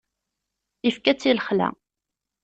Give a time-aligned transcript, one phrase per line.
[0.89, 1.69] Ifka-tt i lexla.